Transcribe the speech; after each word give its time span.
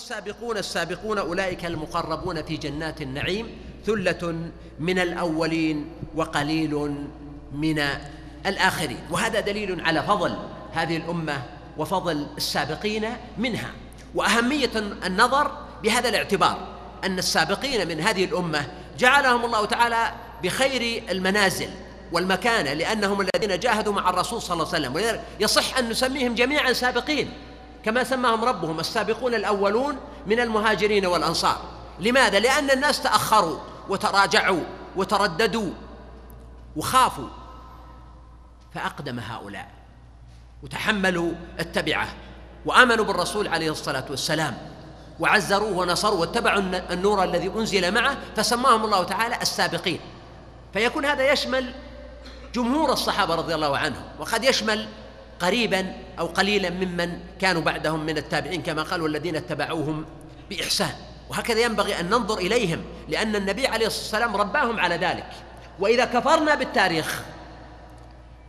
والسابقون 0.00 0.56
السابقون 0.56 1.18
أولئك 1.18 1.66
المقربون 1.66 2.42
في 2.42 2.56
جنات 2.56 3.02
النعيم 3.02 3.58
ثلة 3.86 4.50
من 4.78 4.98
الأولين 4.98 5.90
وقليل 6.14 6.96
من 7.52 7.82
الآخرين. 8.46 9.00
وهذا 9.10 9.40
دليل 9.40 9.80
على 9.80 10.02
فضل 10.02 10.36
هذه 10.72 10.96
الأمة 10.96 11.42
وفضل 11.78 12.26
السابقين 12.36 13.08
منها. 13.38 13.70
وأهمية 14.14 14.70
النظر 15.06 15.50
بهذا 15.82 16.08
الاعتبار 16.08 16.68
أن 17.04 17.18
السابقين 17.18 17.88
من 17.88 18.00
هذه 18.00 18.24
الأمة 18.24 18.66
جعلهم 18.98 19.44
الله 19.44 19.64
تعالى 19.64 20.12
بخير 20.42 21.02
المنازل 21.10 21.70
والمكانة 22.12 22.72
لأنهم 22.72 23.20
الذين 23.20 23.58
جاهدوا 23.58 23.92
مع 23.92 24.10
الرسول 24.10 24.42
صلى 24.42 24.62
الله 24.62 24.74
عليه 24.74 24.88
وسلم. 24.88 25.20
يصح 25.40 25.78
أن 25.78 25.88
نسميهم 25.88 26.34
جميعا 26.34 26.72
سابقين. 26.72 27.32
كما 27.84 28.04
سماهم 28.04 28.44
ربهم 28.44 28.80
السابقون 28.80 29.34
الأولون 29.34 29.96
من 30.26 30.40
المهاجرين 30.40 31.06
والأنصار. 31.06 31.60
لماذا؟ 32.00 32.38
لأن 32.38 32.70
الناس 32.70 33.02
تأخروا 33.02 33.58
وتراجعوا 33.88 34.60
وترددوا 34.96 35.70
وخافوا. 36.76 37.28
فأقدم 38.74 39.18
هؤلاء 39.18 39.70
وتحملوا 40.62 41.32
التبعة 41.60 42.08
وآمنوا 42.66 43.04
بالرسول 43.04 43.48
عليه 43.48 43.70
الصلاة 43.70 44.04
والسلام 44.10 44.58
وعزروه 45.20 45.76
ونصروا 45.76 46.20
واتبعوا 46.20 46.60
النور 46.90 47.24
الذي 47.24 47.48
أنزل 47.48 47.94
معه 47.94 48.16
فسماهم 48.36 48.84
الله 48.84 49.04
تعالى 49.04 49.42
السابقين. 49.42 50.00
فيكون 50.72 51.04
هذا 51.04 51.32
يشمل 51.32 51.74
جمهور 52.54 52.92
الصحابة 52.92 53.34
رضي 53.34 53.54
الله 53.54 53.78
عنهم 53.78 54.02
وقد 54.18 54.44
يشمل 54.44 54.88
قريبا 55.40 55.96
أو 56.18 56.26
قليلا 56.26 56.70
ممن 56.70 57.20
كانوا 57.40 57.62
بعدهم 57.62 58.06
من 58.06 58.18
التابعين 58.18 58.62
كما 58.62 58.82
قال 58.82 59.02
والذين 59.02 59.36
اتبعوهم 59.36 60.04
بإحسان. 60.50 60.92
وهكذا 61.28 61.60
ينبغي 61.60 62.00
أن 62.00 62.06
ننظر 62.06 62.38
إليهم 62.38 62.84
لأن 63.08 63.36
النبي 63.36 63.66
عليه 63.66 63.86
الصلاة 63.86 64.26
والسلام 64.26 64.36
رباهم 64.36 64.80
على 64.80 64.96
ذلك. 64.96 65.26
وإذا 65.80 66.04
كفرنا 66.04 66.54
بالتاريخ 66.54 67.22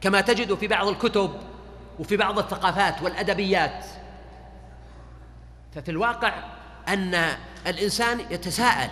كما 0.01 0.21
تجد 0.21 0.53
في 0.53 0.67
بعض 0.67 0.87
الكتب 0.87 1.31
وفي 1.99 2.17
بعض 2.17 2.39
الثقافات 2.39 3.01
والأدبيات 3.01 3.85
ففي 5.75 5.91
الواقع 5.91 6.33
أن 6.87 7.35
الإنسان 7.67 8.19
يتساءل 8.29 8.89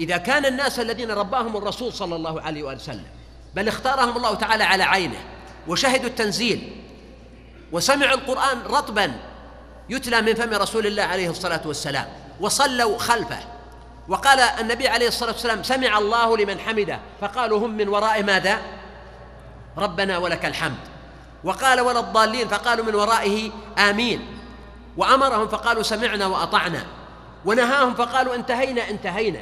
إذا 0.00 0.16
كان 0.16 0.46
الناس 0.46 0.80
الذين 0.80 1.10
رباهم 1.10 1.56
الرسول 1.56 1.92
صلى 1.92 2.16
الله 2.16 2.40
عليه 2.40 2.62
واله 2.62 2.80
وسلم 2.80 3.06
بل 3.54 3.68
اختارهم 3.68 4.16
الله 4.16 4.34
تعالى 4.34 4.64
على 4.64 4.82
عينه 4.82 5.18
وشهدوا 5.68 6.06
التنزيل 6.06 6.85
وسمعوا 7.72 8.14
القرآن 8.14 8.62
رطبا 8.66 9.12
يتلى 9.88 10.22
من 10.22 10.34
فم 10.34 10.54
رسول 10.54 10.86
الله 10.86 11.02
عليه 11.02 11.30
الصلاة 11.30 11.60
والسلام 11.64 12.06
وصلوا 12.40 12.98
خلفه. 12.98 13.38
وقال 14.08 14.40
النبي 14.40 14.88
عليه 14.88 15.08
الصلاة 15.08 15.32
والسلام 15.32 15.62
سمع 15.62 15.98
الله 15.98 16.36
لمن 16.36 16.60
حمده. 16.60 17.00
فقالوا 17.20 17.58
هم 17.58 17.70
من 17.70 17.88
وراء 17.88 18.22
ماذا? 18.22 18.58
ربنا 19.78 20.18
ولك 20.18 20.44
الحمد. 20.44 20.78
وقال 21.44 21.80
ولا 21.80 22.00
الضالين. 22.00 22.48
فقالوا 22.48 22.84
من 22.84 22.94
ورائه 22.94 23.50
آمين. 23.78 24.38
وأمرهم 24.96 25.48
فقالوا 25.48 25.82
سمعنا 25.82 26.26
وأطعنا. 26.26 26.86
ونهاهم 27.44 27.94
فقالوا 27.94 28.34
انتهينا 28.34 28.90
انتهينا. 28.90 29.40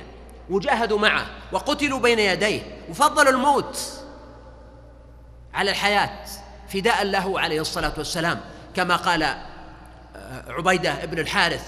وجاهدوا 0.50 0.98
معه 0.98 1.26
وقتلوا 1.52 1.98
بين 1.98 2.18
يديه. 2.18 2.62
وفضلوا 2.90 3.32
الموت 3.32 3.78
على 5.54 5.70
الحياة. 5.70 6.26
فداء 6.74 7.04
له 7.04 7.40
عليه 7.40 7.60
الصلاة 7.60 7.92
والسلام 7.98 8.40
كما 8.76 8.96
قال 8.96 9.22
آه، 9.22 10.44
عبيدة 10.48 11.04
بن 11.04 11.18
الحارث 11.18 11.64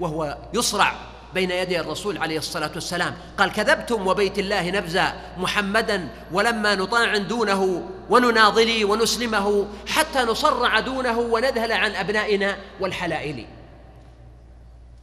وهو 0.00 0.38
يصرع 0.54 0.94
بين 1.34 1.50
يدي 1.50 1.80
الرسول 1.80 2.18
عليه 2.18 2.38
الصلاة 2.38 2.70
والسلام. 2.74 3.14
قال 3.38 3.52
كذبتم 3.52 4.06
وبيت 4.06 4.38
الله 4.38 4.70
نبذا 4.70 5.14
محمدا 5.38 6.08
ولما 6.32 6.74
نطاع 6.74 7.16
دونه 7.16 7.90
ونناضلي 8.10 8.84
ونسلمه 8.84 9.66
حتى 9.88 10.18
نصرع 10.22 10.80
دونه 10.80 11.18
ونذهل 11.18 11.72
عن 11.72 11.94
أبنائنا 11.94 12.56
والحلائل. 12.80 13.46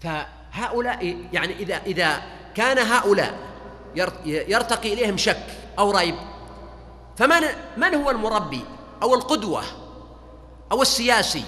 فهؤلاء 0.02 1.18
يعني 1.34 1.54
إذا 1.54 1.82
إذا 1.86 2.22
كان 2.56 2.78
هؤلاء 2.78 3.34
يرتقي 4.26 4.94
إليهم 4.94 5.18
شك 5.18 5.44
أو 5.80 5.92
ريب 5.92 6.16
فمن 7.18 7.42
من 7.78 7.96
هو 7.96 8.12
المربي؟ 8.12 8.77
أو 9.04 9.16
القدوة 9.16 9.64
أو 10.72 10.82
السياسي 10.82 11.44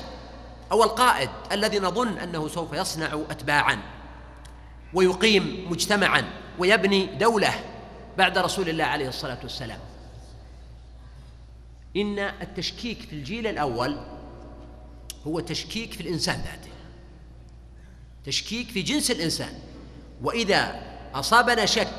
أو 0.72 0.84
القائد 0.84 1.30
الذي 1.52 1.80
نظن 1.80 2.18
أنه 2.18 2.48
سوف 2.48 2.74
يصنع 2.74 3.22
اتباعا 3.30 3.80
ويقيم 4.94 5.72
مجتمعا 5.72 6.24
ويبني 6.59 7.06
دولة 7.06 7.64
بعد 8.18 8.38
رسول 8.38 8.70
الله 8.70 8.84
عليه 8.84 9.08
الصلاة 9.08 9.38
والسلام. 9.44 9.80
إن 11.96 12.20
التشكيك 12.20 13.02
في 13.02 13.14
الجيل 13.14 13.48
الأول 13.48 13.98
هو 15.28 15.40
تشكيك 15.40 15.94
في 15.94 16.02
الإنسان 16.02 16.36
ذاته 16.36 16.70
تشكيك 18.26 18.70
في 18.70 18.82
جنس 18.82 19.12
الإنسان. 19.12 19.54
وإذا 20.24 20.82
أصابنا 21.14 21.66
شك 21.66 21.94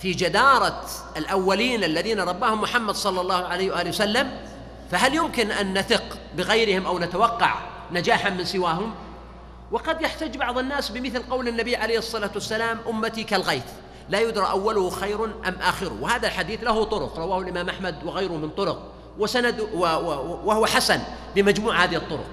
في 0.00 0.12
جدارة 0.12 0.86
الأولين 1.16 1.84
الذين 1.84 2.20
رباهم 2.20 2.60
محمد 2.60 2.94
صلى 2.94 3.20
الله 3.20 3.44
عليه 3.44 3.70
وآله 3.70 3.90
وسلم 3.90 4.53
فهل 4.90 5.14
يمكن 5.14 5.50
أن 5.50 5.78
نثق 5.78 6.18
بغيرهم 6.36 6.86
أو 6.86 6.98
نتوقع 6.98 7.54
نجاحا 7.92 8.30
من 8.30 8.44
سواهم؟ 8.44 8.94
وقد 9.70 10.02
يحتج 10.02 10.36
بعض 10.36 10.58
الناس 10.58 10.90
بمثل 10.90 11.22
قول 11.22 11.48
النبي 11.48 11.76
عليه 11.76 11.98
الصلاة 11.98 12.30
والسلام 12.34 12.78
أمتي 12.88 13.24
كالغيث 13.24 13.64
لا 14.08 14.20
يدرى 14.20 14.46
أوله 14.50 14.90
خير 14.90 15.24
أم 15.24 15.56
آخره. 15.62 15.98
وهذا 16.00 16.26
الحديث 16.26 16.64
له 16.64 16.84
طرق 16.84 17.18
رواه 17.18 17.40
الإمام 17.40 17.68
أحمد 17.68 18.04
وغيره 18.04 18.32
من 18.32 18.50
طرق 18.50 18.92
وسند 19.18 19.60
وهو 20.44 20.66
حسن 20.66 21.00
بمجموع 21.34 21.84
هذه 21.84 21.96
الطرق. 21.96 22.30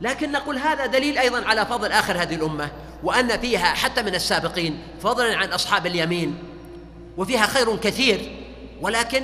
لكن 0.00 0.32
نقول 0.32 0.58
هذا 0.58 0.86
دليل 0.86 1.18
أيضا 1.18 1.44
على 1.44 1.66
فضل 1.66 1.92
آخر 1.92 2.22
هذه 2.22 2.34
الأمة 2.34 2.70
وأن 3.02 3.38
فيها 3.38 3.66
حتى 3.66 4.02
من 4.02 4.14
السابقين 4.14 4.82
فضلا 5.02 5.36
عن 5.36 5.48
أصحاب 5.52 5.86
اليمين 5.86 6.38
وفيها 7.16 7.46
خير 7.46 7.76
كثير 7.76 8.44
ولكن 8.80 9.22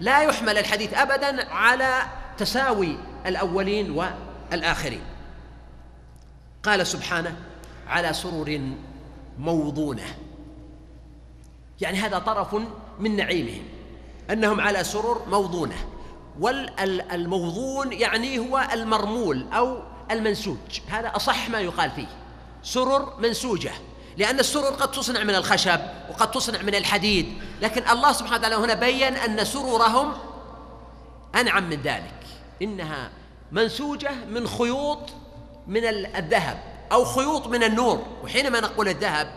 لا 0.00 0.22
يحمل 0.22 0.58
الحديث 0.58 0.94
ابدا 0.94 1.52
على 1.52 2.02
تساوي 2.38 2.96
الأولين 3.26 3.90
والآخرين. 3.90 5.02
قال 6.62 6.86
سبحانه 6.86 7.36
على 7.86 8.12
سرر 8.12 8.60
موضونة. 9.38 10.16
يعني 11.80 11.98
هذا 11.98 12.18
طرف 12.18 12.56
من 12.98 13.16
نعيمهم 13.16 13.62
أنهم 14.30 14.60
على 14.60 14.84
سرر 14.84 15.22
موضونة. 15.28 15.76
والموضون 16.40 17.92
يعني 17.92 18.38
هو 18.38 18.68
المرمول 18.72 19.46
أو 19.52 19.82
المنسوج. 20.10 20.80
هذا 20.88 21.08
أصح 21.16 21.50
ما 21.50 21.60
يقال 21.60 21.90
فيه. 21.90 22.06
سرر 22.62 23.20
منسوجة. 23.20 23.72
لأن 24.16 24.40
السرر 24.40 24.74
قد 24.74 24.90
تصنع 24.90 25.24
من 25.24 25.34
الخشب 25.34 25.80
وقد 26.10 26.30
تصنع 26.30 26.62
من 26.62 26.74
الحديد. 26.74 27.38
لكن 27.62 27.88
الله 27.90 28.12
سبحانه 28.12 28.36
وتعالى 28.36 28.54
هنا 28.54 28.74
بين 28.74 29.16
أن 29.16 29.44
سرورهم 29.44 30.12
أنعم 31.34 31.70
من 31.70 31.80
ذلك. 31.82 32.20
إنها 32.62 33.10
منسوجة 33.52 34.10
من 34.28 34.48
خيوط 34.48 35.10
من 35.66 35.84
الذهب 36.16 36.58
أو 36.92 37.04
خيوط 37.04 37.46
من 37.46 37.62
النور. 37.62 38.06
وحينما 38.24 38.60
نقول 38.60 38.88
الذهب 38.88 39.28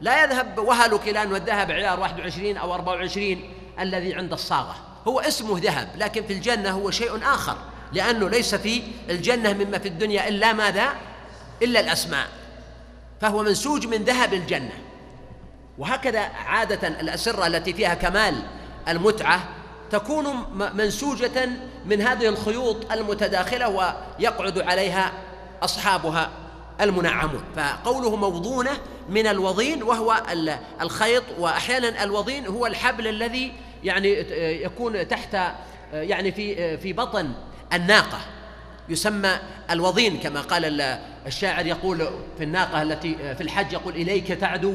لا 0.00 0.24
يذهب 0.24 0.58
وهلك 0.58 1.08
لأن 1.08 1.34
الذهب 1.34 1.70
عيار 1.70 2.00
21 2.00 2.56
أو 2.56 2.74
24 2.74 3.54
الذي 3.80 4.14
عند 4.14 4.32
الصاغة. 4.32 4.76
هو 5.08 5.20
اسمه 5.20 5.58
ذهب 5.58 5.88
لكن 5.96 6.22
في 6.22 6.32
الجنة 6.32 6.70
هو 6.70 6.90
شيء 6.90 7.24
آخر 7.24 7.56
لأنه 7.92 8.28
ليس 8.28 8.54
في 8.54 8.82
الجنة 9.10 9.52
مما 9.52 9.78
في 9.78 9.88
الدنيا 9.88 10.28
إلا 10.28 10.52
ماذا؟ 10.52 10.88
إلا 11.62 11.80
الأسماء. 11.80 12.37
فهو 13.20 13.42
منسوج 13.42 13.86
من 13.86 14.04
ذهب 14.04 14.34
الجنة. 14.34 14.72
وهكذا 15.78 16.20
عادة 16.20 16.88
الأسرة 16.88 17.46
التي 17.46 17.72
فيها 17.72 17.94
كمال 17.94 18.34
المتعة 18.88 19.48
تكون 19.90 20.26
منسوجة 20.74 21.48
من 21.86 22.02
هذه 22.02 22.28
الخيوط 22.28 22.92
المتداخلة 22.92 23.68
ويقعد 23.68 24.58
عليها 24.58 25.12
أصحابها 25.62 26.30
المنعمون 26.80 27.42
فقوله 27.56 28.16
موضونة 28.16 28.70
من 29.08 29.26
الوضين 29.26 29.82
وهو 29.82 30.22
الخيط 30.80 31.24
وأحيانا 31.38 32.04
الوضين 32.04 32.46
هو 32.46 32.66
الحبل 32.66 33.08
الذي 33.08 33.52
يعني 33.84 34.08
يكون 34.62 35.08
تحت 35.08 35.36
يعني 35.92 36.32
في 36.32 36.76
في 36.78 36.92
بطن 36.92 37.32
الناقة. 37.72 38.18
يسمى 38.88 39.38
الوضين 39.70 40.20
كما 40.20 40.40
قال 40.40 40.80
الشاعر 41.26 41.66
يقول 41.66 41.98
في 42.38 42.44
الناقة 42.44 42.82
التي 42.82 43.34
في 43.34 43.40
الحج 43.40 43.72
يقول 43.72 43.94
إليك 43.94 44.26
تعدو 44.26 44.74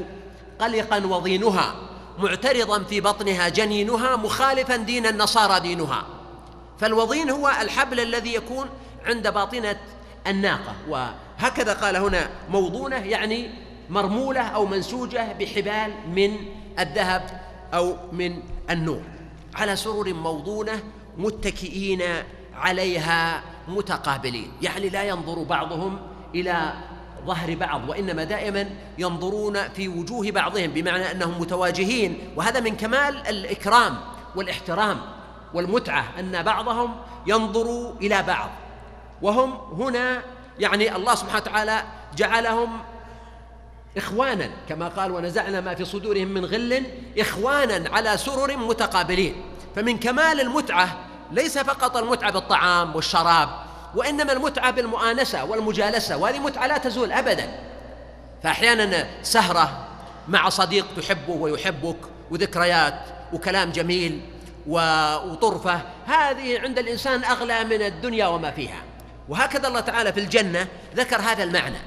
قلقا 0.59 1.05
وضينها 1.05 1.75
معترضا 2.19 2.83
في 2.83 3.01
بطنها 3.01 3.49
جنينها 3.49 4.15
مخالفا 4.15 4.75
دين 4.75 5.05
النصارى 5.05 5.59
دينها. 5.59 6.05
فالوضين 6.79 7.29
هو 7.29 7.51
الحبل 7.61 7.99
الذي 7.99 8.33
يكون 8.33 8.69
عند 9.05 9.27
باطنة 9.27 9.77
الناقة. 10.27 10.75
وهكذا 10.89 11.73
قال 11.73 11.95
هنا 11.95 12.29
موضونة 12.49 12.95
يعني 12.95 13.49
مرمولة 13.89 14.41
أو 14.41 14.65
منسوجة 14.65 15.33
بحبال 15.39 15.93
من 16.15 16.37
الذهب 16.79 17.41
أو 17.73 17.95
من 18.11 18.39
النور. 18.69 19.01
على 19.55 19.75
سرر 19.75 20.13
موضونة 20.13 20.83
متكئين 21.17 22.01
عليها 22.55 23.43
متقابلين. 23.67 24.51
يعني 24.61 24.89
لا 24.89 25.03
ينظر 25.03 25.43
بعضهم 25.43 25.99
إلى 26.35 26.73
ظهر 27.25 27.55
بعض 27.55 27.89
وإنما 27.89 28.23
دائما 28.23 28.69
ينظرون 28.97 29.69
في 29.69 29.87
وجوه 29.87 30.31
بعضهم 30.31 30.67
بمعنى 30.67 31.11
أنهم 31.11 31.41
متواجهين. 31.41 32.17
وهذا 32.35 32.59
من 32.59 32.75
كمال 32.75 33.27
الإكرام 33.27 33.97
والإحترام 34.35 34.97
والمتعة 35.53 36.05
أن 36.19 36.43
بعضهم 36.43 36.95
ينظر 37.27 37.93
إلى 38.01 38.23
بعض. 38.23 38.49
وهم 39.21 39.53
هنا 39.81 40.21
يعني 40.59 40.95
الله 40.95 41.15
سبحانه 41.15 41.41
وتعالى 41.41 41.83
جعلهم 42.15 42.79
إخوانا 43.97 44.49
كما 44.69 44.87
قال 44.87 45.11
ونزعنا 45.11 45.61
ما 45.61 45.75
في 45.75 45.85
صدورهم 45.85 46.27
من 46.27 46.45
غل 46.45 46.83
إخوانا 47.19 47.89
على 47.89 48.17
سرر 48.17 48.57
متقابلين 48.57 49.35
فمن 49.75 49.99
كمال 49.99 50.41
المتعة 50.41 50.97
ليس 51.33 51.57
فقط 51.57 51.97
المتعة 51.97 52.31
بالطعام 52.31 52.95
والشراب 52.95 53.49
وإنما 53.95 54.33
المتعة 54.33 54.71
بالمؤانسة 54.71 55.43
والمجالسة 55.43 56.17
وهذه 56.17 56.39
متعة 56.39 56.67
لا 56.67 56.77
تزول 56.77 57.11
أبدا. 57.11 57.59
فأحيانا 58.43 59.07
سهرة 59.23 59.87
مع 60.27 60.49
صديق 60.49 60.85
تحبه 60.97 61.33
ويحبك 61.33 61.97
وذكريات 62.31 62.99
وكلام 63.33 63.71
جميل 63.71 64.21
وطرفة 64.67 65.81
هذه 66.05 66.59
عند 66.59 66.79
الإنسان 66.79 67.23
أغلى 67.23 67.63
من 67.63 67.81
الدنيا 67.81 68.27
وما 68.27 68.51
فيها. 68.51 68.81
وهكذا 69.29 69.67
الله 69.67 69.79
تعالى 69.79 70.13
في 70.13 70.19
الجنة 70.19 70.67
ذكر 70.95 71.21
هذا 71.21 71.43
المعنى 71.43 71.77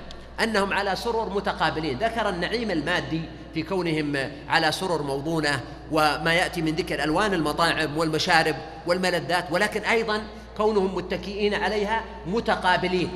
أنهم 0.42 0.72
على 0.72 0.96
سرر 0.96 1.28
متقابلين. 1.28 1.98
ذكر 1.98 2.28
النعيم 2.28 2.70
المادي 2.70 3.22
في 3.54 3.62
كونهم 3.62 4.30
على 4.48 4.72
سرر 4.72 5.02
موضونة 5.02 5.60
وما 5.92 6.32
يأتي 6.34 6.62
من 6.62 6.74
ذكر 6.74 7.04
ألوان 7.04 7.34
المطاعم 7.34 7.96
والمشارب 7.96 8.56
والملذات 8.86 9.44
ولكن 9.50 9.80
أيضا 9.80 10.22
كونهم 10.56 10.94
متكئين 10.94 11.54
عليها 11.54 12.04
متقابلين 12.26 13.10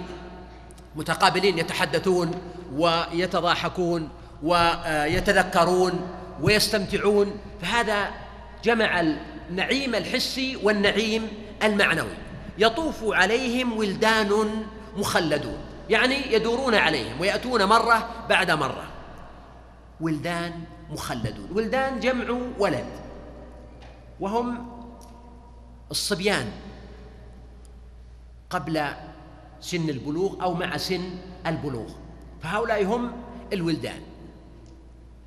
متقابلين 0.96 1.58
يتحدثون 1.58 2.30
ويتضاحكون 2.76 4.08
ويتذكرون 4.42 6.00
ويستمتعون 6.42 7.32
فهذا 7.62 8.10
جمع 8.64 9.00
النعيم 9.50 9.94
الحسي 9.94 10.56
والنعيم 10.62 11.28
المعنوي. 11.62 12.16
يطوف 12.58 12.96
عليهم 13.04 13.78
ولدان 13.78 14.62
مخلدون 14.96 15.58
يعني 15.90 16.32
يدورون 16.32 16.74
عليهم 16.74 17.20
ويأتون 17.20 17.64
مرة 17.64 18.08
بعد 18.28 18.50
مرة. 18.50 18.84
ولدان 20.00 20.52
مخلدون. 20.92 21.48
ولدان 21.54 22.00
جمع 22.00 22.38
ولد. 22.58 22.86
وهم 24.20 24.66
الصبيان 25.90 26.50
قبل 28.50 28.86
سن 29.60 29.88
البلوغ 29.90 30.42
أو 30.42 30.54
مع 30.54 30.76
سن 30.76 31.10
البلوغ. 31.46 31.92
فهؤلاء 32.42 32.84
هم 32.84 33.12
الولدان. 33.52 34.00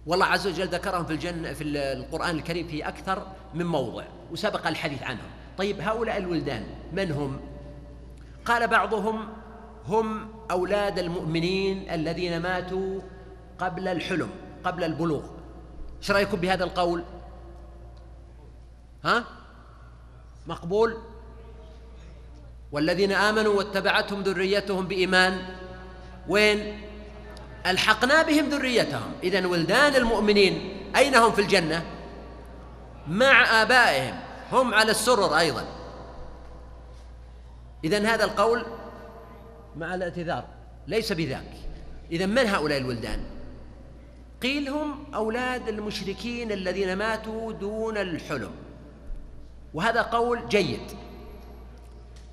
والله 0.06 0.26
عز 0.26 0.48
وجل 0.48 0.68
ذكرهم 0.68 1.06
في 1.06 1.14
الجنة 1.14 1.54
في 1.54 1.64
القرآن 1.64 2.36
الكريم 2.36 2.68
في 2.68 2.88
أكثر 2.88 3.28
من 3.54 3.66
موضع 3.66 4.04
وسبق 4.32 4.68
الحديث 4.68 5.04
عنهم. 5.04 5.30
طيب 5.58 5.82
هؤلاء 5.82 6.18
الولدان 6.18 6.64
من 6.94 7.12
هم؟ 7.12 7.40
قال 8.46 8.68
بعضهم 8.68 9.28
هم 9.88 10.28
أولاد 10.52 11.00
المؤمنين 11.00 11.90
الذين 11.92 12.42
ماتوا 12.42 13.02
قبل 13.60 13.88
الحلم 13.88 14.30
قبل 14.64 14.84
البلوغ. 14.84 15.24
إيش 16.04 16.12
رأيكم 16.12 16.38
بهذا 16.38 16.64
القول؟ 16.64 17.04
ها؟ 19.04 19.24
مقبول؟ 20.48 20.98
والذين 22.72 23.12
آمنوا 23.12 23.54
واتبعتهم 23.54 24.22
ذريتهم 24.22 24.88
بإيمان. 24.88 25.46
وين؟ 26.28 26.82
ألحقنا 27.66 28.22
بهم 28.22 28.50
ذريتهم. 28.50 29.12
اذا 29.24 29.48
ولدان 29.48 29.96
المؤمنين 29.96 30.84
أين 30.96 31.16
هم 31.16 31.32
في 31.32 31.42
الجنة؟ 31.42 31.86
مع 33.08 33.62
آبائهم. 33.62 34.20
هم 34.52 34.74
على 34.74 34.92
السرر 34.92 35.38
أيضا. 35.38 35.66
اذا 37.84 38.14
هذا 38.14 38.24
القول 38.24 38.66
مع 39.76 39.96
الاعتذار 39.96 40.46
ليس 40.88 41.12
بذاك. 41.12 41.52
إذا 42.12 42.26
من 42.26 42.48
هؤلاء 42.48 42.78
الولدان؟ 42.78 43.33
قيل 44.44 44.70
هم 44.70 45.06
أولاد 45.16 45.68
المشركين 45.68 46.52
الذين 46.52 46.96
ماتوا 46.96 47.52
دون 47.52 47.98
الحلم. 47.98 48.52
وهذا 49.74 50.02
قول 50.02 50.50
جيد. 50.50 50.92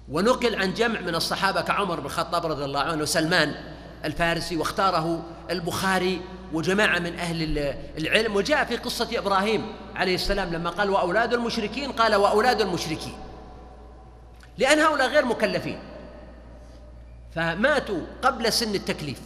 ونقل 0.09 0.55
عن 0.57 0.75
جمع 0.75 1.01
من 1.01 1.15
الصحابة 1.15 1.61
كعمر 1.61 2.01
بن 2.01 2.07
الخطاب 2.07 2.47
رضي 2.47 2.65
الله 2.65 2.81
عنه 2.81 3.03
وسلمان 3.03 3.55
الفارسي 4.05 4.57
واختاره 4.57 5.23
البخاري 5.51 6.21
وجماعة 6.53 6.99
من 6.99 7.19
أهل 7.19 7.59
العلم. 7.99 8.37
وجاء 8.37 8.65
في 8.65 8.77
قصة 8.77 9.09
إبراهيم 9.19 9.73
عليه 9.95 10.15
السلام 10.15 10.53
لما 10.53 10.71
قال 10.71 10.91
وأولاد 10.91 11.35
المشركين 11.35 11.93
قال 11.93 12.15
وأولاد 12.15 12.61
المشركين. 12.61 13.15
لأن 14.59 14.79
هؤلاء 14.79 15.09
غير 15.09 15.25
مكلفين. 15.25 15.79
فماتوا 17.35 18.01
قبل 18.23 18.53
سن 18.53 18.75
التكليف. 18.75 19.21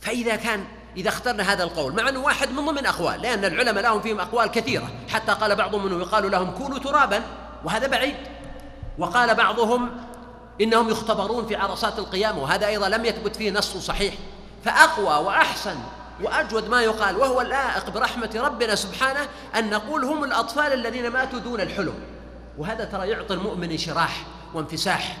فإذا 0.00 0.36
كان 0.36 0.64
إذا 0.96 1.08
اخترنا 1.08 1.52
هذا 1.52 1.64
القول 1.64 1.92
مع 1.92 2.08
أنه 2.08 2.20
واحد 2.20 2.52
من 2.52 2.66
ضمن 2.66 2.86
أقوال 2.86 3.22
لأن 3.22 3.44
العلماء 3.44 3.84
لهم 3.84 4.00
فيهم 4.00 4.20
أقوال 4.20 4.46
كثيرة. 4.46 4.90
حتى 5.08 5.32
قال 5.32 5.56
بعضهم 5.56 5.86
أنه 5.86 6.00
يقال 6.00 6.30
لهم 6.30 6.50
كونوا 6.50 6.78
ترابا 6.78 7.22
وهذا 7.64 7.86
بعيد. 7.86 8.16
وقال 8.98 9.34
بعضهم 9.34 9.90
إنهم 10.60 10.88
يختبرون 10.88 11.46
في 11.46 11.56
عرصات 11.56 11.98
القيامة 11.98 12.42
وهذا 12.42 12.66
أيضا 12.66 12.88
لم 12.88 13.04
يثبت 13.04 13.36
فيه 13.36 13.50
نص 13.50 13.76
صحيح. 13.76 14.14
فأقوى 14.64 15.26
وأحسن 15.26 15.76
وأجود 16.22 16.68
ما 16.68 16.82
يقال 16.82 17.16
وهو 17.16 17.40
اللائق 17.40 17.90
برحمة 17.90 18.30
ربنا 18.36 18.74
سبحانه 18.74 19.28
أن 19.56 19.70
نقول 19.70 20.04
هم 20.04 20.24
الأطفال 20.24 20.72
الذين 20.72 21.08
ماتوا 21.08 21.38
دون 21.38 21.60
الحلم. 21.60 21.94
وهذا 22.58 22.84
ترى 22.84 23.08
يعطي 23.08 23.34
المؤمن 23.34 23.70
انشراح 23.70 24.26
وانفساح. 24.54 25.16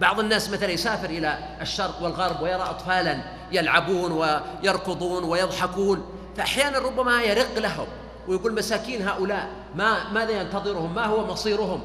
بعض 0.00 0.20
الناس 0.20 0.50
مثلا 0.50 0.70
يسافر 0.70 1.10
إلى 1.10 1.38
الشرق 1.60 2.02
والغرب 2.02 2.42
ويرى 2.42 2.62
أطفالا 2.62 3.18
يلعبون 3.52 4.12
ويركضون 4.12 5.24
ويضحكون 5.24 6.06
فأحيانا 6.36 6.78
ربما 6.78 7.22
يرق 7.22 7.58
لهم 7.58 7.86
ويقول 8.28 8.54
مساكين 8.54 9.08
هؤلاء 9.08 9.48
ما 9.74 10.10
ماذا 10.12 10.30
ينتظرهم؟ 10.30 10.94
ما 10.94 11.06
هو 11.06 11.26
مصيرهم؟ 11.26 11.84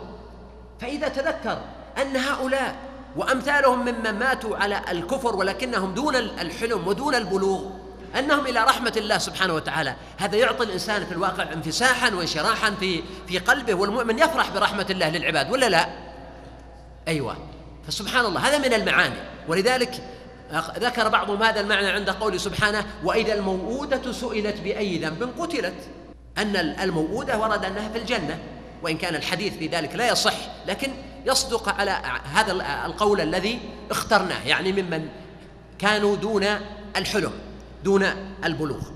فإذا 0.81 1.07
تذكر 1.07 1.57
أن 2.01 2.17
هؤلاء 2.17 2.75
وأمثالهم 3.15 3.81
ممن 3.81 4.19
ماتوا 4.19 4.57
على 4.57 4.81
الكفر 4.91 5.35
ولكنهم 5.35 5.93
دون 5.93 6.15
الحلم 6.15 6.87
ودون 6.87 7.15
البلوغ 7.15 7.61
أنهم 8.19 8.45
إلى 8.45 8.63
رحمة 8.63 8.93
الله 8.97 9.17
سبحانه 9.17 9.53
وتعالى 9.53 9.95
هذا 10.17 10.37
يعطي 10.37 10.63
الإنسان 10.63 11.05
في 11.05 11.11
الواقع 11.11 11.53
انفساحا 11.53 12.13
وانشراحا 12.13 12.71
في 12.71 13.03
في 13.27 13.37
قلبه 13.37 13.73
والمؤمن 13.73 14.19
يفرح 14.19 14.49
برحمة 14.49 14.85
الله 14.89 15.09
للعباد 15.09 15.51
ولا 15.51 15.69
لا؟ 15.69 15.89
أيوه. 17.07 17.48
فسبحان 17.89 18.25
الله 18.25 18.47
هذا 18.47 18.57
من 18.57 18.73
المعاني. 18.73 19.15
ولذلك 19.47 20.01
ذكر 20.79 21.07
بعضهم 21.07 21.43
هذا 21.43 21.59
المعنى 21.59 21.87
عند 21.87 22.09
قوله 22.09 22.37
سبحانه 22.37 22.85
وإذا 23.03 23.33
الموءودة 23.33 24.11
سئلت 24.11 24.61
بأي 24.61 24.97
ذنب 24.97 25.29
قتلت. 25.39 25.75
أن 26.37 26.55
الموءودة 26.55 27.39
ورد 27.39 27.65
أنها 27.65 27.89
في 27.89 27.97
الجنة 27.97 28.39
وإن 28.83 28.97
كان 28.97 29.15
الحديث 29.15 29.57
في 29.57 29.67
ذلك 29.67 29.95
لا 29.95 30.07
يصح 30.11 30.33
لكن 30.67 30.91
يصدق 31.25 31.69
على 31.69 31.91
هذا 32.33 32.51
القول 32.85 33.21
الذي 33.21 33.59
اخترناه 33.91 34.47
يعني 34.47 34.71
ممن 34.71 35.07
كانوا 35.79 36.15
دون 36.15 36.45
الحلم 36.95 37.31
دون 37.83 38.05
البلوغ. 38.45 38.87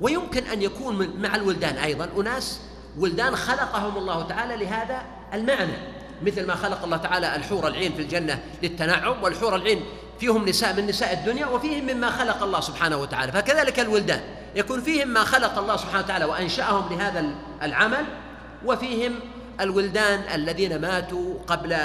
ويمكن 0.00 0.46
أن 0.46 0.62
يكون 0.62 1.20
مع 1.20 1.34
الولدان 1.34 1.76
أيضا 1.76 2.08
أناس 2.16 2.60
ولدان 2.98 3.36
خلقهم 3.36 3.96
الله 3.96 4.22
تعالى 4.22 4.64
لهذا 4.64 5.02
المعنى. 5.34 6.01
مثل 6.26 6.46
ما 6.46 6.54
خلق 6.54 6.84
الله 6.84 6.96
تعالى 6.96 7.36
الحور 7.36 7.68
العين 7.68 7.92
في 7.92 8.02
الجنة 8.02 8.42
للتنعم 8.62 9.22
والحور 9.22 9.56
العين 9.56 9.80
فيهم 10.20 10.48
نساء 10.48 10.76
من 10.76 10.86
نساء 10.86 11.12
الدنيا 11.12 11.46
وفيهم 11.46 11.86
مما 11.86 12.10
خلق 12.10 12.42
الله 12.42 12.60
سبحانه 12.60 12.96
وتعالى. 12.96 13.32
فكذلك 13.32 13.80
الولدان 13.80 14.20
يكون 14.56 14.80
فيهم 14.80 15.08
ما 15.08 15.24
خلق 15.24 15.58
الله 15.58 15.76
سبحانه 15.76 16.04
وتعالى 16.04 16.24
وأنشأهم 16.24 16.92
لهذا 16.94 17.34
العمل 17.62 18.04
وفيهم 18.64 19.14
الولدان 19.60 20.20
الذين 20.34 20.80
ماتوا 20.80 21.34
قبل 21.46 21.76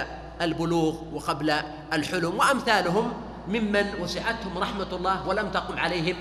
البلوغ 0.42 0.96
وقبل 1.14 1.54
الحلم 1.94 2.38
وأمثالهم 2.40 3.14
ممن 3.48 3.86
وسعتهم 4.02 4.58
رحمة 4.58 4.88
الله 4.96 5.28
ولم 5.28 5.50
تقم 5.50 5.80
عليهم 5.80 6.16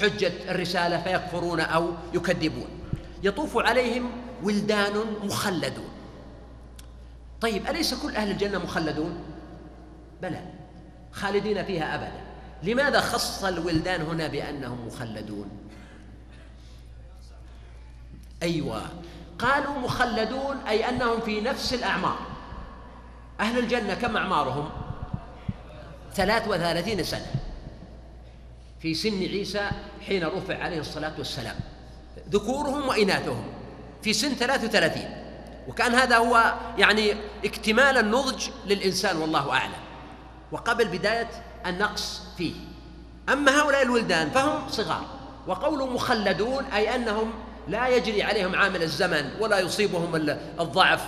حجة 0.00 0.32
الرسالة 0.48 1.02
فيكفرون 1.02 1.60
أو 1.60 1.90
يكذبون. 2.14 2.66
يطوف 3.22 3.58
عليهم 3.58 4.10
ولدان 4.42 4.92
مخلدون. 5.22 5.91
طيب 7.42 7.66
أليس 7.66 7.94
كل 7.94 8.16
أهل 8.16 8.30
الجنة 8.30 8.58
مخلدون؟ 8.58 9.24
بلى 10.22 10.40
خالدين 11.12 11.64
فيها 11.64 11.94
أبدا 11.94 12.22
لماذا 12.62 13.00
خص 13.00 13.44
الولدان 13.44 14.02
هنا 14.02 14.26
بأنهم 14.26 14.86
مخلدون؟ 14.86 15.50
أيوة 18.42 18.82
قالوا 19.38 19.78
مخلدون 19.78 20.56
أي 20.68 20.88
أنهم 20.88 21.20
في 21.20 21.40
نفس 21.40 21.74
الأعمار 21.74 22.18
أهل 23.40 23.58
الجنة 23.58 23.94
كم 23.94 24.16
أعمارهم؟ 24.16 24.70
ثلاث 26.14 26.48
وثلاثين 26.48 27.02
سنة 27.02 27.32
في 28.80 28.94
سن 28.94 29.18
عيسى 29.18 29.70
حين 30.06 30.24
رفع 30.24 30.58
عليه 30.58 30.80
الصلاة 30.80 31.12
والسلام 31.18 31.56
ذكورهم 32.30 32.88
وإناثهم 32.88 33.44
في 34.02 34.12
سن 34.12 34.28
ثلاث 34.28 34.64
وثلاثين 34.64 35.21
وكان 35.68 35.94
هذا 35.94 36.16
هو 36.16 36.54
يعني 36.78 37.14
اكتمال 37.44 37.98
النضج 37.98 38.48
للإنسان 38.66 39.16
والله 39.16 39.52
أعلم. 39.52 39.72
وقبل 40.52 40.88
بداية 40.88 41.30
النقص 41.66 42.22
فيه. 42.36 42.54
أما 43.28 43.60
هؤلاء 43.60 43.82
الولدان 43.82 44.30
فهم 44.30 44.68
صغار. 44.68 45.04
وقول 45.46 45.90
مخلدون 45.90 46.64
أي 46.64 46.94
أنهم 46.94 47.32
لا 47.68 47.88
يجري 47.88 48.22
عليهم 48.22 48.56
عامل 48.56 48.82
الزمن 48.82 49.30
ولا 49.40 49.58
يصيبهم 49.58 50.16
الضعف 50.60 51.04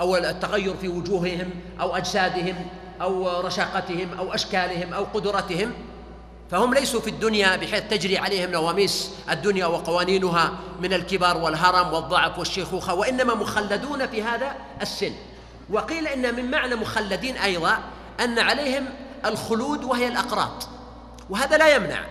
أو 0.00 0.16
التغير 0.16 0.76
في 0.76 0.88
وجوههم 0.88 1.50
أو 1.80 1.96
أجسادهم 1.96 2.66
أو 3.00 3.40
رشاقتهم 3.40 4.18
أو 4.18 4.34
أشكالهم 4.34 4.92
أو 4.94 5.04
قدرتهم. 5.04 5.72
فهم 6.54 6.74
ليسوا 6.74 7.00
في 7.00 7.10
الدنيا 7.10 7.56
بحيث 7.56 7.82
تجري 7.90 8.18
عليهم 8.18 8.50
نواميس 8.50 9.10
الدنيا 9.30 9.66
وقوانينها 9.66 10.52
من 10.80 10.92
الكبر 10.92 11.36
والهرم 11.36 11.92
والضعف 11.92 12.38
والشيخوخة 12.38 12.94
وإنما 12.94 13.34
مخلدون 13.34 14.06
في 14.06 14.22
هذا 14.22 14.54
السن. 14.82 15.12
وقيل 15.70 16.06
إن 16.06 16.34
من 16.34 16.50
معنى 16.50 16.74
مخلدين 16.74 17.36
أيضا 17.36 17.78
أن 18.20 18.38
عليهم 18.38 18.86
الخلود 19.24 19.84
وهي 19.84 20.08
الأقراط. 20.08 20.68
وهذا 21.30 21.56
لا 21.56 21.74
يمنع 21.74 22.04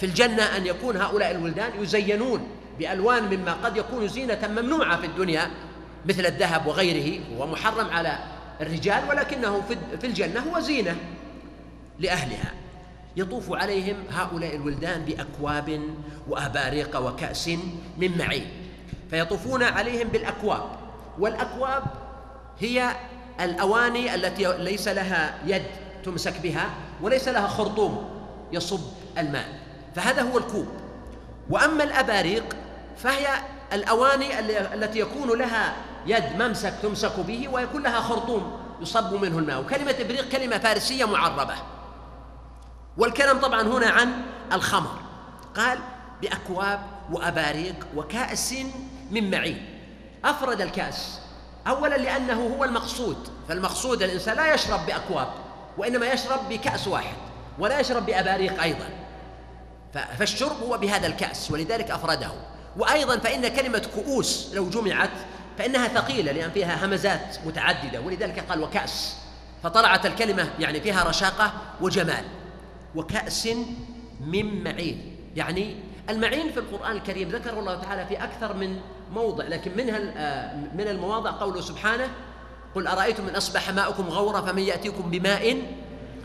في 0.00 0.06
الجنة 0.06 0.42
أن 0.42 0.66
يكون 0.66 0.96
هؤلاء 0.96 1.30
الولدان 1.30 1.82
يزينون 1.82 2.48
بألوان 2.78 3.36
مما 3.36 3.52
قد 3.52 3.76
يكون 3.76 4.08
زينة 4.08 4.48
ممنوعة 4.48 5.00
في 5.00 5.06
الدنيا 5.06 5.50
مثل 6.06 6.26
الذهب 6.26 6.66
وغيره 6.66 7.20
هو 7.38 7.46
محرم 7.46 7.90
على 7.90 8.18
الرجال 8.60 9.08
ولكنه 9.08 9.62
في 10.00 10.06
الجنة 10.06 10.40
هو 10.40 10.60
زينة 10.60 10.96
لأهلها. 11.98 12.61
يطوف 13.16 13.52
عليهم 13.52 13.96
هؤلاء 14.10 14.56
الولدان 14.56 15.04
بأكواب 15.04 15.80
وأباريق 16.28 16.96
وكأس 16.96 17.48
من 17.98 18.18
معين. 18.18 18.46
فيطوفون 19.10 19.62
عليهم 19.62 20.08
بالأكواب. 20.08 20.62
والأكواب 21.18 21.82
هي 22.60 22.96
الأواني 23.40 24.14
التي 24.14 24.58
ليس 24.58 24.88
لها 24.88 25.38
يد 25.46 25.62
تمسك 26.04 26.40
بها 26.40 26.70
وليس 27.02 27.28
لها 27.28 27.46
خرطوم 27.46 28.10
يصب 28.52 28.80
الماء. 29.18 29.48
فهذا 29.94 30.22
هو 30.22 30.38
الكوب. 30.38 30.66
وأما 31.50 31.84
الأباريق 31.84 32.56
فهي 32.98 33.26
الأواني 33.72 34.38
التي 34.74 34.98
يكون 34.98 35.38
لها 35.38 35.76
يد 36.06 36.42
ممسك 36.42 36.74
تمسك 36.82 37.20
به 37.20 37.48
ويكون 37.48 37.82
لها 37.82 38.00
خرطوم 38.00 38.60
يصب 38.80 39.14
منه 39.14 39.38
الماء. 39.38 39.60
وكلمة 39.60 39.94
إبريق 40.00 40.28
كلمة 40.28 40.58
فارسية 40.58 41.04
معربة. 41.04 41.54
والكلام 42.96 43.40
طبعا 43.40 43.62
هنا 43.62 43.86
عن 43.86 44.22
الخمر. 44.52 44.98
قال 45.56 45.78
بأكواب 46.22 46.80
وأباريق 47.12 47.86
وكأس 47.96 48.54
من 49.10 49.30
معين. 49.30 49.66
أفرد 50.24 50.60
الكأس. 50.60 51.18
أولا 51.66 51.94
لأنه 51.94 52.56
هو 52.56 52.64
المقصود. 52.64 53.28
فالمقصود 53.48 54.02
الإنسان 54.02 54.36
لا 54.36 54.54
يشرب 54.54 54.86
بأكواب 54.86 55.28
وإنما 55.78 56.06
يشرب 56.06 56.48
بكأس 56.48 56.88
واحد 56.88 57.16
ولا 57.58 57.80
يشرب 57.80 58.06
بأباريق 58.06 58.62
أيضا. 58.62 58.88
فالشرب 60.18 60.62
هو 60.62 60.78
بهذا 60.78 61.06
الكأس 61.06 61.50
ولذلك 61.50 61.90
أفرده. 61.90 62.30
وأيضا 62.76 63.18
فإن 63.18 63.48
كلمة 63.48 63.82
كؤوس 63.94 64.50
لو 64.54 64.70
جمعت 64.70 65.10
فإنها 65.58 65.88
ثقيلة 65.88 66.32
لأن 66.32 66.50
فيها 66.50 66.86
همزات 66.86 67.36
متعددة 67.46 68.00
ولذلك 68.00 68.44
قال 68.48 68.62
وكأس. 68.62 69.16
فطلعت 69.62 70.06
الكلمة 70.06 70.50
يعني 70.58 70.80
فيها 70.80 71.04
رشاقة 71.04 71.52
وجمال. 71.80 72.24
وكأس 72.94 73.48
من 74.20 74.64
معين. 74.64 75.16
يعني 75.36 75.76
المعين 76.10 76.50
في 76.50 76.60
القرآن 76.60 76.96
الكريم 76.96 77.28
ذكر 77.28 77.58
الله 77.58 77.74
تعالى 77.74 78.06
في 78.06 78.24
أكثر 78.24 78.56
من 78.56 78.80
موضع 79.12 79.44
لكن 79.44 79.76
منها 79.76 79.98
آه، 80.16 80.56
من 80.74 80.88
المواضع 80.88 81.30
قوله 81.30 81.60
سبحانه 81.60 82.08
قل 82.74 82.86
أرأيتم 82.86 83.24
من 83.24 83.36
أصبح 83.36 83.70
ماؤكم 83.70 84.08
غورا 84.08 84.40
فمن 84.40 84.62
يأتيكم 84.62 85.10
بماء 85.10 85.62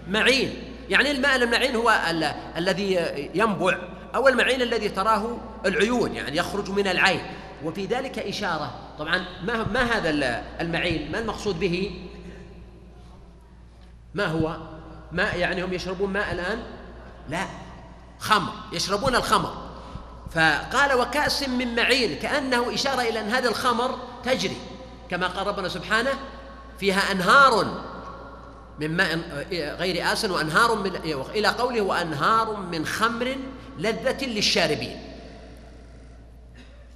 معين. 0.07 0.53
يعني 0.89 1.11
الماء 1.11 1.35
المعين 1.35 1.75
هو 1.75 2.01
الذي 2.57 2.99
ينبع 3.35 3.77
أو 4.15 4.27
المعين 4.27 4.61
الذي 4.61 4.89
تراه 4.89 5.37
العيون 5.65 6.15
يعني 6.15 6.37
يخرج 6.37 6.69
من 6.69 6.87
العين. 6.87 7.21
وفي 7.63 7.85
ذلك 7.85 8.19
إشارة. 8.19 8.71
طبعا 8.99 9.25
ما 9.43 9.63
ما 9.63 9.83
هذا 9.83 10.43
المعين؟ 10.61 11.11
ما 11.11 11.19
المقصود 11.19 11.59
به؟ 11.59 11.91
ما 14.13 14.25
هو؟ 14.25 14.57
ماء 15.11 15.39
يعني 15.39 15.63
هم 15.63 15.73
يشربون 15.73 16.13
ماء 16.13 16.31
الآن؟ 16.31 16.63
لا. 17.29 17.47
خمر. 18.19 18.51
يشربون 18.73 19.15
الخمر. 19.15 19.67
فقال 20.31 20.93
وكأس 20.93 21.49
من 21.49 21.75
معين 21.75 22.19
كأنه 22.19 22.73
إشارة 22.73 23.01
إلى 23.01 23.19
أن 23.19 23.29
هذه 23.29 23.47
الخمر 23.47 23.99
تجري. 24.23 24.57
كما 25.09 25.27
قال 25.27 25.47
ربنا 25.47 25.69
سبحانه 25.69 26.13
فيها 26.79 27.11
أنهار 27.11 27.83
من 28.79 28.97
ماء 28.97 29.19
غير 29.79 30.13
آسن 30.13 30.31
وأنهار 30.31 30.75
من 30.75 30.95
إلى 31.35 31.47
قوله 31.47 31.81
وأنهار 31.81 32.55
من 32.55 32.85
خمر 32.85 33.35
لذة 33.77 34.25
للشاربين. 34.25 35.01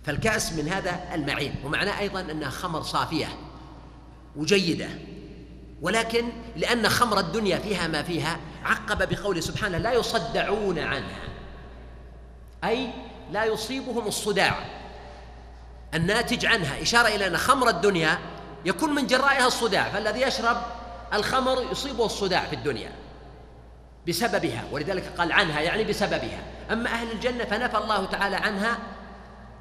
فالكأس 0.05 0.53
من 0.53 0.67
هذا 0.67 0.99
المعين. 1.13 1.55
ومعناه 1.65 1.99
أيضا 1.99 2.19
أنها 2.21 2.49
خمر 2.49 2.81
صافية 2.81 3.27
وجيدة. 4.35 4.89
ولكن 5.81 6.29
لأن 6.55 6.89
خمر 6.89 7.19
الدنيا 7.19 7.57
فيها 7.57 7.88
ما 7.88 8.03
فيها 8.03 8.39
عقب 8.65 9.09
بقوله 9.09 9.41
سبحانه 9.41 9.77
لا 9.77 9.93
يصدعون 9.93 10.79
عنها. 10.79 11.21
أي 12.63 12.89
لا 13.31 13.45
يصيبهم 13.45 14.07
الصداع. 14.07 14.55
الناتج 15.93 16.45
عنها 16.45 16.81
إشارة 16.81 17.07
إلى 17.07 17.27
أن 17.27 17.38
خمر 17.38 17.69
الدنيا 17.69 18.19
يكون 18.65 18.95
من 18.95 19.07
جرائها 19.07 19.47
الصداع. 19.47 19.89
فالذي 19.89 20.21
يشرب 20.21 20.57
الخمر 21.13 21.65
يصيبه 21.71 22.05
الصداع 22.05 22.45
في 22.45 22.55
الدنيا 22.55 22.91
بسببها 24.07 24.63
ولذلك 24.71 25.03
قال 25.17 25.31
عنها 25.31 25.61
يعني 25.61 25.83
بسببها. 25.83 26.43
أما 26.71 26.89
أهل 26.89 27.11
الجنة 27.11 27.45
فنفى 27.45 27.77
الله 27.77 28.05
تعالى 28.05 28.35
عنها 28.35 28.77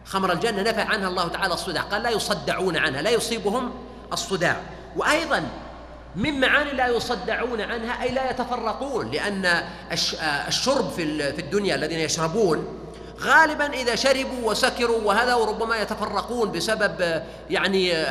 خمر 0.04 0.32
الجنة 0.32 0.62
نفى 0.62 0.80
عنها 0.80 1.08
الله 1.08 1.28
تعالى 1.28 1.54
الصداع. 1.54 1.82
قال 1.82 2.02
لا 2.02 2.10
يصدعون 2.10 2.76
عنها 2.76 3.02
لا 3.02 3.10
يصيبهم 3.10 3.72
الصداع. 4.12 4.60
وأيضا 4.96 5.48
من 6.16 6.40
معاني 6.40 6.72
لا 6.72 6.88
يصدعون 6.88 7.60
عنها 7.60 8.02
أي 8.02 8.10
لا 8.10 8.30
يتفرقون 8.30 9.10
لأن 9.10 9.62
الشرب 10.48 10.90
في 10.90 11.40
الدنيا 11.40 11.74
الذين 11.74 11.98
يشربون 11.98 12.80
غالبا 13.20 13.66
إذا 13.66 13.94
شربوا 13.94 14.50
وسكروا 14.50 15.00
وهذا 15.02 15.34
وربما 15.34 15.76
يتفرقون 15.76 16.52
بسبب 16.52 17.22
يعني 17.50 18.04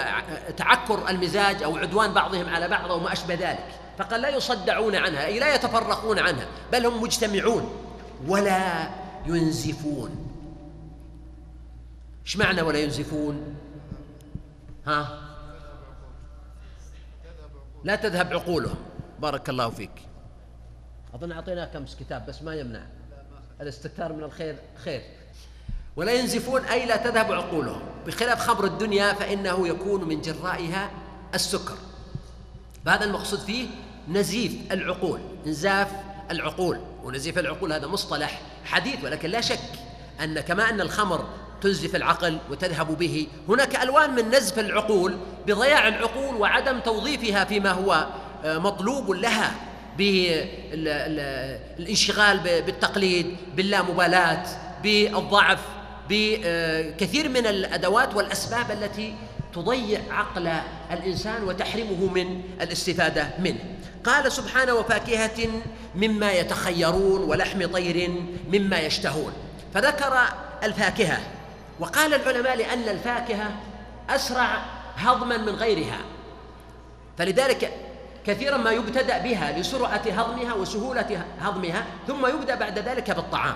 تعكر 0.58 1.10
المزاج 1.10 1.64
أو 1.64 1.78
عدوان 1.78 2.14
بعضهم 2.14 2.50
على 2.50 2.68
بعض 2.68 2.92
أو 2.92 3.00
ما 3.00 3.14
أشبه 3.14 3.34
ذلك. 3.34 3.66
فقال 3.98 4.22
لا 4.22 4.30
يصدعون 4.30 4.96
عنها 4.96 5.26
أي 5.26 5.40
لا 5.40 5.56
يتفرقون 5.56 6.20
عنها 6.20 6.48
بل 6.72 6.86
هم 6.86 7.02
مجتمعون 7.04 7.72
ولا 8.28 8.90
ينزفون. 9.26 10.26
إيش 12.26 12.38
معنى 12.38 12.62
ولا 12.62 12.80
ينزفون؟ 12.80 13.56
ها؟ 14.88 15.29
لا 17.84 17.96
تذهب 17.96 18.34
عقولهم. 18.34 18.76
بارك 19.20 19.50
الله 19.50 19.70
فيك. 19.70 19.92
أظن 21.14 21.32
أعطيناك 21.32 21.76
أمس 21.76 21.96
كتاب 21.96 22.26
بس 22.26 22.42
ما 22.42 22.56
يمنع. 22.56 22.82
الاستكثار 23.62 24.14
من 24.14 24.24
الخير 24.24 24.56
خير. 24.76 25.02
ولا 25.96 26.12
ينزفون 26.12 26.66
أي 26.66 26.86
لا 26.86 26.98
تذهب 26.98 27.32
عقولهم. 27.32 27.82
بخلاف 28.08 28.40
خمر 28.40 28.66
الدنيا 28.66 29.14
فإنه 29.14 29.68
يكون 29.68 30.04
من 30.04 30.22
جرائها 30.22 30.92
السكر. 31.34 31.78
فهذا 32.86 33.06
المقصود 33.06 33.40
فيه 33.40 33.68
نزيف 34.08 34.72
العقول. 34.72 35.20
انزاف 35.48 35.92
العقول. 36.32 36.80
ونزيف 37.04 37.40
العقول 37.40 37.74
هذا 37.74 37.88
مصطلح 37.88 38.42
حديث 38.66 39.04
ولكن 39.04 39.30
لا 39.30 39.42
شك 39.42 39.60
أن 40.24 40.40
كما 40.40 40.70
أن 40.70 40.82
الخمر 40.82 41.30
تنزف 41.62 41.96
العقل 41.96 42.38
وتذهب 42.52 42.98
به. 42.98 43.28
هناك 43.50 43.84
ألوان 43.84 44.16
من 44.16 44.30
نزف 44.30 44.60
العقول 44.60 45.18
بضياع 45.48 45.88
العقول 45.88 46.36
وعدم 46.36 46.80
توظيفها 46.80 47.44
فيما 47.44 47.72
هو 47.72 48.08
آه، 48.46 48.58
مطلوب 48.58 49.12
لها 49.12 49.52
بالانشغال 50.78 52.40
بالتقليد 52.40 53.36
باللامبالاة 53.56 54.46
بالضعف 54.84 55.60
بكثير 56.10 57.30
من 57.30 57.48
الأدوات 57.48 58.16
والأسباب 58.16 58.72
التي 58.72 59.16
تضيع 59.54 60.00
عقل 60.12 60.52
الإنسان 60.92 61.44
وتحرمه 61.44 62.14
من 62.14 62.42
الاستفادة 62.62 63.30
منه. 63.40 63.60
قال 64.04 64.32
سبحانه 64.32 64.74
وفاكهة 64.74 65.48
مما 65.96 66.32
يتخيرون 66.32 67.22
ولحم 67.22 67.66
طير 67.66 68.12
مما 68.54 68.80
يشتهون. 68.80 69.34
فذكر 69.74 70.20
الفاكهة 70.64 71.20
وقال 71.80 72.14
العلماء 72.14 72.58
لأن 72.58 72.90
الفاكهة 72.90 73.52
أسرع 74.10 74.66
هضما 74.96 75.38
من 75.38 75.50
غيرها. 75.50 75.98
فلذلك 77.18 77.74
كثيرا 78.26 78.58
ما 78.58 78.72
يبتدأ 78.72 79.18
بها 79.18 79.60
لسرعة 79.60 80.02
هضمها 80.08 80.54
وسهولة 80.54 81.26
هضمها 81.40 81.86
ثم 82.08 82.26
يبدأ 82.26 82.56
بعد 82.56 82.80
ذلك 82.80 83.12
بالطعام. 83.12 83.56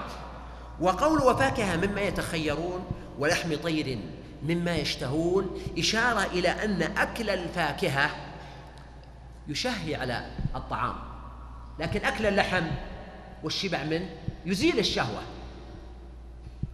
وقول 0.80 1.20
وفاكهة 1.22 1.76
مما 1.76 2.02
يتخيرون 2.02 2.86
ولحم 3.20 3.56
طير 3.56 4.00
مما 4.44 4.76
يشتهون 4.76 5.62
إشارة 5.78 6.24
إلى 6.26 6.50
أن 6.50 6.82
أكل 6.98 7.30
الفاكهة 7.30 8.10
يشهي 9.48 9.96
على 9.96 10.26
الطعام. 10.56 10.96
لكن 11.80 12.06
أكل 12.06 12.26
اللحم 12.26 12.64
والشبع 13.44 13.84
منه 13.84 14.10
يزيل 14.46 14.80
الشهوة. 14.80 15.22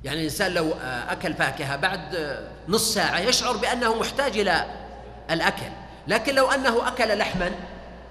يعني 0.03 0.20
الإنسان 0.20 0.51
لو 0.51 0.74
أكل 1.10 1.34
فاكهة 1.34 1.75
بعد 1.75 2.38
نص 2.68 2.94
ساعة 2.94 3.20
يشعر 3.20 3.58
بأنه 3.58 4.00
محتاج 4.00 4.38
إلى 4.38 4.65
الأكل. 5.32 5.65
لكن 6.08 6.36
لو 6.36 6.51
أنه 6.51 6.88
أكل 6.88 7.18
لحما 7.18 7.51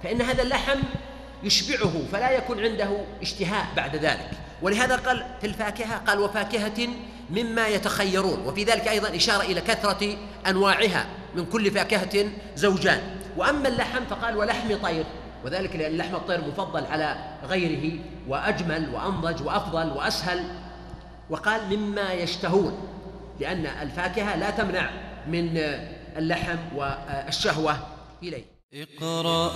فإن 0.02 0.22
هذا 0.22 0.42
اللحم 0.42 0.78
يشبعه 1.42 1.92
فلا 2.12 2.30
يكون 2.30 2.64
عنده 2.64 2.88
اشتهاء 3.22 3.66
بعد 3.76 3.96
ذلك. 3.96 4.30
ولهذا 4.62 4.96
قال 4.96 5.26
في 5.40 5.46
الفاكهة 5.46 5.98
قال 5.98 6.20
وفاكهة 6.20 6.88
مما 7.30 7.68
يتخيرون 7.68 8.46
وفي 8.46 8.64
ذلك 8.64 8.88
أيضا 8.88 9.16
إشارة 9.16 9.42
إلى 9.42 9.60
كثرة 9.60 10.16
أنواعها 10.46 11.06
من 11.34 11.46
كل 11.46 11.70
فاكهة 11.70 12.24
زوجان. 12.56 13.00
وأما 13.36 13.68
اللحم 13.68 14.04
فقال 14.10 14.36
ولحم 14.36 14.76
طير 14.82 15.04
وذلك 15.44 15.76
لأن 15.76 15.96
لحم 15.96 16.14
الطير 16.14 16.40
مفضل 16.40 16.86
على 16.86 17.16
غيره 17.48 17.98
وأجمل 18.28 18.94
وأنضج 18.94 19.42
وأفضل 19.42 19.90
وأسهل. 19.90 20.44
وقال 21.30 21.60
مما 21.76 22.12
يشتهون 22.12 22.88
لأن 23.40 23.66
الفاكهة 23.66 24.36
لا 24.36 24.50
تمنع 24.50 24.90
من 25.28 25.58
اللحم 26.16 26.56
والشهوة. 26.76 27.76
إليه. 28.22 28.44
اقرأ 28.74 29.52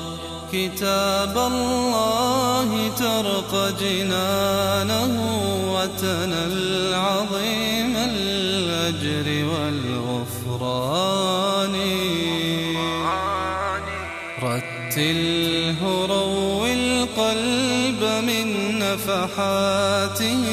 كتاب 0.52 1.38
الله 1.38 2.88
ترق 2.88 3.52
جنانه 3.80 5.14
وتنل 5.74 6.94
عظيم 6.94 7.96
الأجر 7.96 9.28
والغفران. 9.52 10.92
رتله 14.42 16.06
روي 16.06 16.72
القلب 16.72 18.02
من 18.28 18.78
نفحاته 18.78 20.44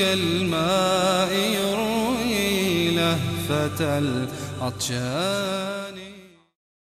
كالماء 0.00 1.32
يروي 1.32 2.90
لهفة 2.90 3.98
العطشان. 3.98 5.79